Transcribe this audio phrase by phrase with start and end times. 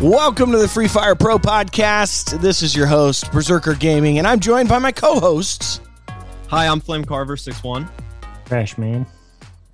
[0.00, 2.40] Welcome to the Free Fire Pro podcast.
[2.40, 5.82] This is your host, Berserker Gaming, and I'm joined by my co hosts.
[6.48, 7.86] Hi, I'm Flame Carver 61.
[8.46, 9.04] Trash man.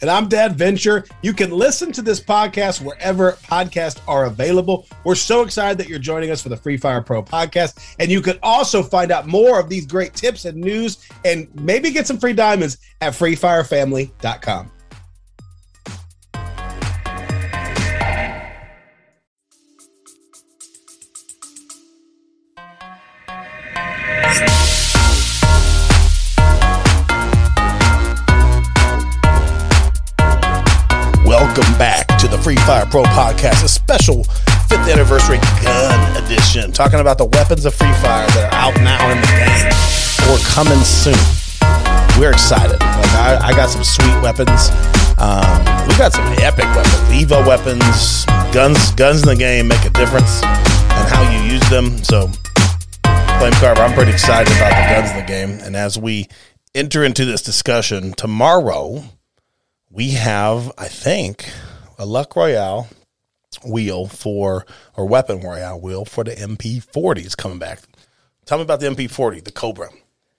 [0.00, 1.04] And I'm Dad Venture.
[1.22, 4.88] You can listen to this podcast wherever podcasts are available.
[5.04, 7.94] We're so excited that you're joining us for the Free Fire Pro podcast.
[8.00, 11.92] And you can also find out more of these great tips and news and maybe
[11.92, 14.72] get some free diamonds at freefirefamily.com.
[32.46, 37.74] Free Fire Pro podcast, a special fifth anniversary gun edition, talking about the weapons of
[37.74, 39.66] Free Fire that are out now in the game
[40.30, 41.18] or coming soon.
[42.20, 42.78] We're excited.
[42.78, 44.70] Like I, I got some sweet weapons.
[45.18, 45.58] Um,
[45.90, 48.24] we got some epic weapons, Evo weapons,
[48.54, 48.92] guns.
[48.92, 51.98] Guns in the game make a difference and how you use them.
[52.04, 52.28] So,
[53.42, 55.66] Flame Carver, I'm pretty excited about the guns in the game.
[55.66, 56.28] And as we
[56.76, 59.02] enter into this discussion tomorrow
[59.90, 61.50] we have, I think,
[61.98, 62.88] a Luck Royale
[63.64, 64.66] wheel for,
[64.96, 67.80] or Weapon Royale wheel for the MP40s coming back.
[68.44, 69.90] Tell me about the MP40, the Cobra.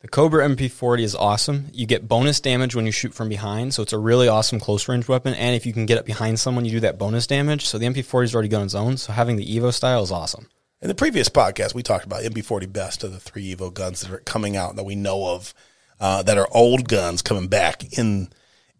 [0.00, 1.66] The Cobra MP40 is awesome.
[1.72, 4.86] You get bonus damage when you shoot from behind, so it's a really awesome close
[4.88, 5.34] range weapon.
[5.34, 7.66] And if you can get up behind someone, you do that bonus damage.
[7.66, 8.98] So the MP40 is already gun its own.
[8.98, 10.48] So having the Evo style is awesome.
[10.82, 14.12] In the previous podcast, we talked about MP40 best of the three Evo guns that
[14.12, 15.54] are coming out that we know of,
[15.98, 18.28] uh, that are old guns coming back in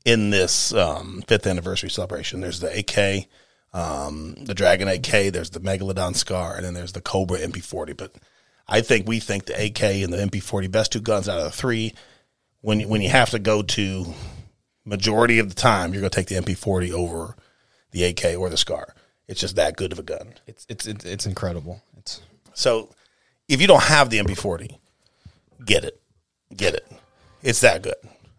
[0.07, 2.41] in this um, fifth anniversary celebration.
[2.41, 3.27] There's the AK,
[3.75, 7.97] um, the Dragon AK, there's the Megalodon Scar, and then there's the Cobra MP40.
[7.97, 8.15] But
[8.69, 11.51] I think we think the AK and the MP40 best two guns out of the
[11.51, 11.93] three.
[12.63, 14.15] When when you have to go to
[14.85, 17.35] majority of the time, you're going to take the MP40 over
[17.91, 18.95] the AK or the Scar.
[19.27, 20.35] It's just that good of a gun.
[20.47, 21.83] It's it's it's, it's incredible.
[21.99, 22.23] It's
[22.55, 22.91] So
[23.49, 24.79] if you don't have the MP40,
[25.65, 26.01] get it,
[26.57, 26.87] get it.
[27.43, 27.97] It's that good.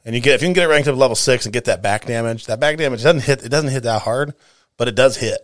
[0.07, 1.65] And you get if you can get it ranked up to level six and get
[1.65, 3.43] that back damage, that back damage doesn't hit.
[3.43, 4.33] It doesn't hit that hard,
[4.77, 5.37] but it does hit,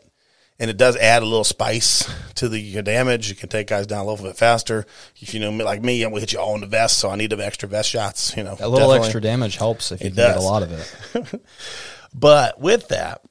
[0.58, 3.28] and it does add a little spice to the your damage.
[3.28, 4.86] You can take guys down a little bit faster.
[5.18, 7.18] If you know like me, I'm gonna hit you all in the vest, so I
[7.18, 8.38] need them extra vest shots.
[8.38, 9.00] You know, a little definitely.
[9.00, 11.42] extra damage helps if you It get a lot of it.
[12.14, 13.22] But with that,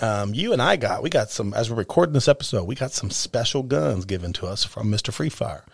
[0.00, 2.92] um, you and I got we got some as we're recording this episode, we got
[2.92, 5.64] some special guns given to us from Mister Free Fire,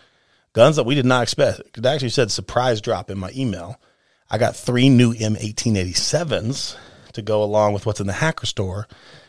[0.54, 1.60] guns that we did not expect.
[1.76, 3.78] It actually said surprise drop in my email.
[4.34, 6.76] I got three new M1887s
[7.12, 8.88] to go along with what's in the hacker store,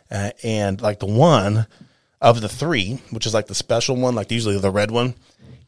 [0.09, 1.67] uh, and like the one
[2.19, 5.13] of the three, which is like the special one, like usually the red one,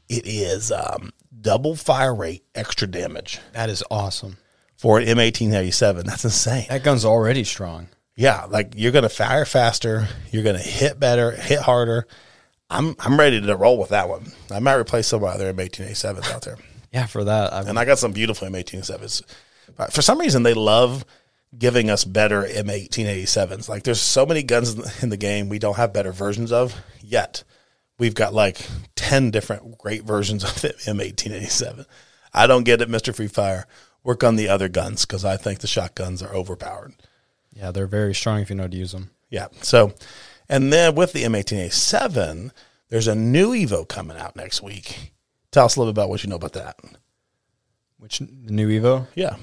[0.10, 4.38] it is um, double fire rate, extra damage That is awesome.
[4.76, 6.06] for an M1887.
[6.06, 6.66] That's insane.
[6.70, 7.90] That gun's already strong.
[8.16, 12.08] Yeah, like you're gonna fire faster, you're gonna hit better, hit harder.
[12.72, 14.32] I'm I'm ready to roll with that one.
[14.50, 16.58] I might replace some of my other M1887s out there,
[16.92, 17.54] Yeah, for that.
[17.54, 19.22] I, and I got some beautiful M1887s.
[19.76, 21.04] But for some reason, they love
[21.58, 23.68] giving us better M1887s.
[23.70, 27.44] Like there's so many guns in the- game we don't have better versions of yet.
[28.00, 28.60] We've got like
[28.96, 31.86] ten different great versions of the M1887.
[32.34, 33.66] I don't get it, Mister Free Fire.
[34.04, 36.94] Work on the other guns because I think the shotguns are overpowered.
[37.54, 39.10] yeah, they're very strong if you know how to use them.
[39.30, 39.48] Yeah.
[39.62, 39.94] So,
[40.48, 42.52] and then with the M1887,
[42.90, 45.12] there's a new Evo coming out next week.
[45.52, 46.78] Tell us a little bit about what you know about that.
[47.98, 49.08] Which the new Evo?
[49.16, 49.38] Yeah.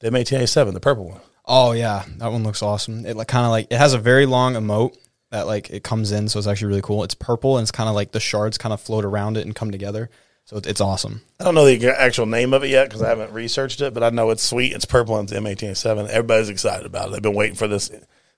[0.00, 1.20] The M1887, the purple one.
[1.46, 3.06] Oh yeah, that one looks awesome.
[3.06, 4.96] It like kind of like it has a very long emote
[5.30, 7.04] that like it comes in, so it's actually really cool.
[7.04, 9.54] It's purple and it's kind of like the shards kind of float around it and
[9.54, 10.10] come together.
[10.44, 11.22] So it- it's awesome.
[11.40, 14.02] I don't know the actual name of it yet because I haven't researched it, but
[14.02, 14.72] I know it's sweet.
[14.74, 16.08] It's purple and it's M1887.
[16.08, 17.12] Everybody's excited about it.
[17.12, 17.90] They've been waiting for this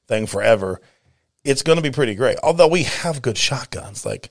[0.08, 0.80] thing forever.
[1.44, 2.36] It's going to be pretty great.
[2.42, 4.04] Although we have good shotguns.
[4.06, 4.30] Like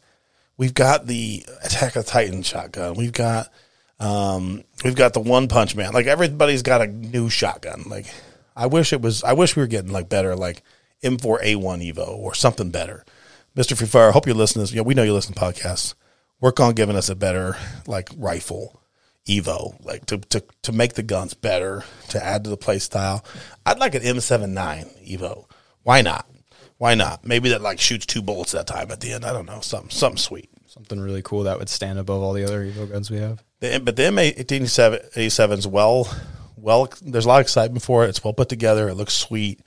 [0.60, 2.94] we've got the Attack of Titan shotgun.
[2.94, 3.52] We've got
[4.00, 5.94] um, we've got the One Punch Man.
[5.94, 7.86] Like everybody's got a new shotgun.
[7.88, 8.06] Like
[8.56, 9.24] I wish it was.
[9.24, 10.62] I wish we were getting like better, like
[11.02, 13.04] M4A1 Evo or something better.
[13.56, 14.68] Mister Free Fire, I hope you're listening.
[14.68, 15.96] Yeah, we know you listen to podcasts.
[16.40, 17.58] Work on giving us a better
[17.88, 18.82] like rifle
[19.28, 23.26] Evo, like to to to make the guns better, to add to the play style.
[23.66, 25.46] I'd like an M79 Evo.
[25.84, 26.30] Why not?
[26.80, 27.26] Why not?
[27.26, 29.26] Maybe that like shoots two bullets that time at the end.
[29.26, 29.60] I don't know.
[29.60, 30.50] Something something sweet.
[30.66, 33.44] Something really cool that would stand above all the other Evo guns we have.
[33.60, 36.10] The, but the M1887 is well,
[36.56, 36.90] well.
[37.02, 38.10] There's a lot of excitement for it.
[38.10, 38.88] It's well put together.
[38.88, 39.60] It looks sweet,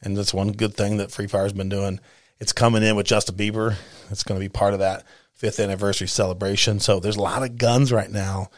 [0.00, 2.00] and that's one good thing that Free Fire's been doing.
[2.40, 3.76] It's coming in with Justin Bieber.
[4.10, 6.80] It's going to be part of that fifth anniversary celebration.
[6.80, 8.48] So there's a lot of guns right now.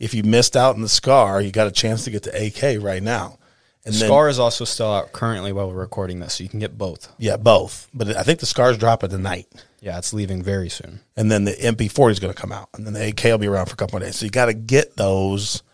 [0.00, 2.82] If you missed out on the Scar, you got a chance to get the AK
[2.82, 3.38] right now.
[3.84, 6.60] And then, Scar is also still out currently while we're recording this, so you can
[6.60, 7.12] get both.
[7.18, 7.88] yeah, both.
[7.92, 9.48] But I think the Scars drop at the night.
[9.80, 11.00] Yeah, it's leaving very soon.
[11.16, 13.48] and then the MP40 is going to come out, and then the AK will be
[13.48, 14.14] around for a couple more days.
[14.16, 15.64] So you got to get those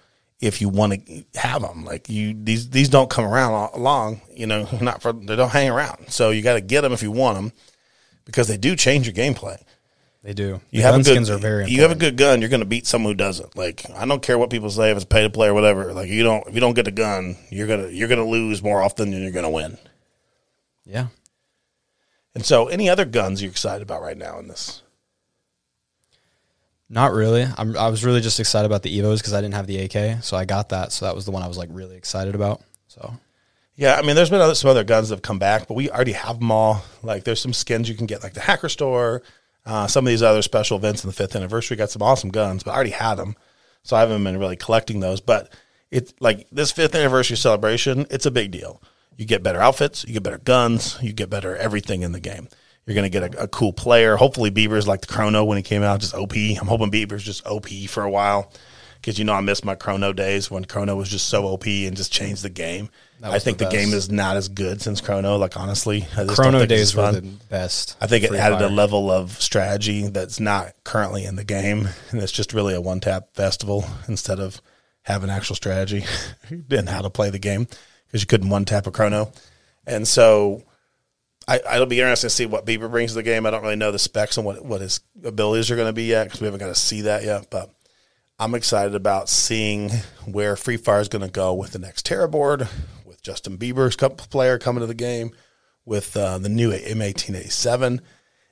[0.40, 1.84] if you want to have them.
[1.84, 4.20] Like you, these these don't come around lo- long.
[4.34, 6.08] You know, not for they don't hang around.
[6.08, 7.52] So you got to get them if you want them
[8.24, 9.60] because they do change your gameplay.
[10.22, 10.60] They do.
[10.70, 11.76] You The have a good, skins are very important.
[11.76, 13.56] you have a good gun, you're going to beat someone who doesn't.
[13.56, 15.92] Like I don't care what people say if it's pay to play or whatever.
[15.92, 18.82] Like you don't if you don't get the gun, you're gonna you're gonna lose more
[18.82, 19.78] often than you're gonna win.
[20.84, 21.06] yeah.
[22.34, 24.82] And so, any other guns you're excited about right now in this?
[26.88, 27.46] Not really.
[27.56, 30.22] I'm, I was really just excited about the Evos because I didn't have the AK,
[30.22, 30.92] so I got that.
[30.92, 32.62] So that was the one I was like really excited about.
[32.86, 33.14] So
[33.76, 35.90] Yeah, I mean, there's been other, some other guns that have come back, but we
[35.90, 36.82] already have them all.
[37.02, 39.22] Like, there's some skins you can get, like the Hacker Store.
[39.68, 42.62] Uh, some of these other special events in the fifth anniversary got some awesome guns,
[42.62, 43.36] but I already had them,
[43.82, 45.20] so I haven't been really collecting those.
[45.20, 45.52] But
[45.90, 48.06] it's like this fifth anniversary celebration.
[48.10, 48.82] It's a big deal.
[49.18, 52.48] You get better outfits, you get better guns, you get better everything in the game.
[52.86, 54.16] You're to get a, a cool player.
[54.16, 56.32] Hopefully, Bieber's like the Chrono when he came out, just OP.
[56.34, 58.50] I'm hoping Bieber's just OP for a while
[59.08, 61.96] because you know I miss my Chrono days when Chrono was just so OP and
[61.96, 62.90] just changed the game.
[63.22, 65.38] I think the the, game is not as good since Chrono.
[65.38, 67.96] Like honestly, I just Chrono days were the best.
[68.02, 72.20] I think it added a level of strategy that's not currently in the game, and
[72.20, 74.60] it's just really a one tap festival instead of
[75.00, 76.04] having actual strategy
[76.70, 77.66] and how to play the game
[78.06, 79.32] because you couldn't one tap a chrono.
[79.86, 80.64] And so
[81.48, 83.46] I, it'll be interesting to see what Bieber brings to the game.
[83.46, 86.04] I don't really know the specs and what what his abilities are going to be
[86.04, 87.48] yet because we haven't got to see that yet.
[87.48, 87.74] But
[88.40, 89.90] I'm excited about seeing
[90.24, 92.68] where Free Fire is going to go with the next Terra board,
[93.04, 95.32] with Justin Bieber's player coming to the game,
[95.84, 98.00] with uh, the new M1887,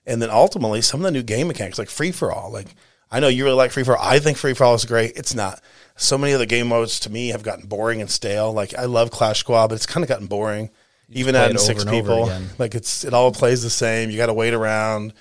[0.05, 2.51] and then ultimately some of the new game mechanics like Free for All.
[2.51, 2.67] Like
[3.13, 4.05] I know you really like Free for All.
[4.05, 5.13] I think Free for All is great.
[5.17, 5.63] It's not.
[5.95, 8.53] So many of the game modes to me have gotten boring and stale.
[8.53, 10.71] Like I love Clash Squad, but it's kind of gotten boring.
[11.11, 12.29] Even play adding six people,
[12.59, 14.11] like it's it all plays the same.
[14.11, 15.13] You got to wait around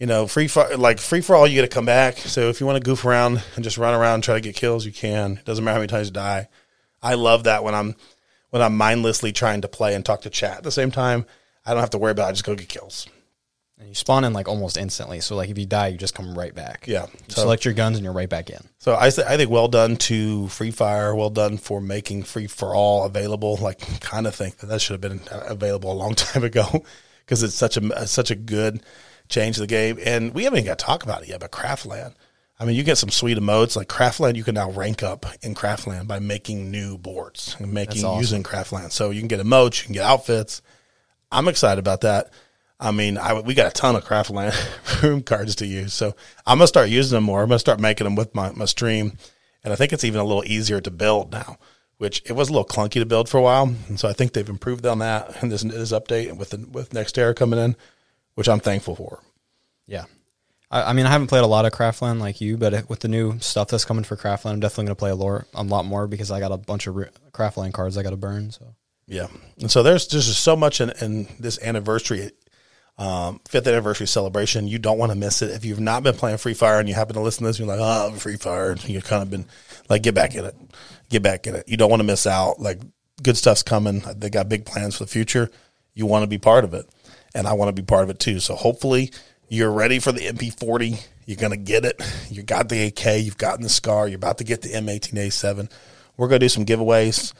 [0.00, 2.16] you know, free for like free for all, you got to come back.
[2.18, 4.56] So if you want to goof around and just run around and try to get
[4.56, 5.32] kills, you can.
[5.38, 6.48] It doesn't matter how many times you die.
[7.02, 7.94] I love that when I'm
[8.48, 11.26] when I'm mindlessly trying to play and talk to chat at the same time.
[11.64, 12.24] I don't have to worry about.
[12.24, 12.28] it.
[12.28, 13.06] I just go get kills.
[13.78, 15.20] And you spawn in like almost instantly.
[15.20, 16.84] So like if you die, you just come right back.
[16.86, 17.06] Yeah.
[17.12, 18.58] You So select your guns and you're right back in.
[18.78, 21.14] so I th- I think well done to Free Fire.
[21.14, 23.56] Well done for making free for all available.
[23.56, 26.84] Like kind of think that that should have been available a long time ago
[27.24, 28.82] because it's such a such a good
[29.30, 29.98] change the game.
[30.04, 31.40] And we haven't even got to talk about it yet.
[31.40, 32.14] But Craftland.
[32.58, 34.36] I mean, you get some sweet emotes like Craftland.
[34.36, 38.20] You can now rank up in Craftland by making new boards and making awesome.
[38.20, 38.92] using Craftland.
[38.92, 40.60] So you can get emotes, you can get outfits.
[41.32, 42.30] I'm excited about that.
[42.80, 46.14] I mean, I, we got a ton of Craftland room cards to use, so
[46.46, 47.42] I'm gonna start using them more.
[47.42, 49.18] I'm gonna start making them with my, my stream,
[49.62, 51.58] and I think it's even a little easier to build now,
[51.98, 54.32] which it was a little clunky to build for a while, and so I think
[54.32, 57.76] they've improved on that in this, this update with the, with NeXTerra coming in,
[58.40, 59.20] which I'm thankful for.
[59.86, 60.06] Yeah.
[60.70, 63.08] I, I mean, I haven't played a lot of Craftland like you, but with the
[63.08, 65.84] new stuff that's coming for Craftland, I'm definitely going to play a, lore, a lot
[65.84, 68.50] more because I got a bunch of re- Craftland cards I got to burn.
[68.50, 68.74] So
[69.06, 69.26] Yeah,
[69.58, 72.30] and so there's there's just so much in, in this anniversary,
[72.96, 74.66] um, fifth anniversary celebration.
[74.66, 75.50] You don't want to miss it.
[75.50, 77.68] If you've not been playing Free Fire and you happen to listen to this, you're
[77.68, 78.74] like, oh, Free Fire.
[78.86, 79.44] You've kind of been
[79.90, 80.54] like, get back in it,
[81.10, 81.68] get back in it.
[81.68, 82.58] You don't want to miss out.
[82.58, 82.80] Like,
[83.22, 84.00] good stuff's coming.
[84.16, 85.50] They got big plans for the future.
[85.92, 86.88] You want to be part of it,
[87.34, 88.40] and I want to be part of it too.
[88.40, 89.12] So hopefully,
[89.48, 91.06] you're ready for the MP40.
[91.26, 92.00] You're gonna get it.
[92.30, 93.22] You got the AK.
[93.22, 94.08] You've gotten the Scar.
[94.08, 95.70] You're about to get the M1887.
[96.16, 97.32] We're gonna do some giveaways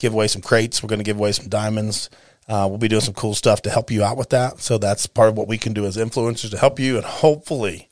[0.00, 0.82] give away some crates.
[0.82, 2.10] We're going to give away some diamonds.
[2.48, 4.58] Uh, we'll be doing some cool stuff to help you out with that.
[4.60, 6.96] So that's part of what we can do as influencers to help you.
[6.96, 7.88] And hopefully,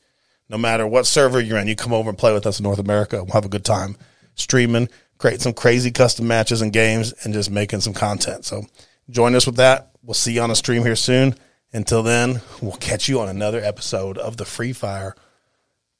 [0.48, 2.80] no matter what server you're in, you come over and play with us in North
[2.80, 3.22] America.
[3.22, 3.96] We'll have a good time
[4.34, 4.88] streaming,
[5.18, 8.44] create some crazy custom matches and games, and just making some content.
[8.44, 8.64] So
[9.10, 9.90] join us with that.
[10.08, 11.34] We'll see you on a stream here soon.
[11.70, 15.14] Until then, we'll catch you on another episode of the Free Fire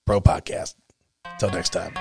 [0.07, 0.77] Pro Podcast.
[1.27, 1.93] Until next time.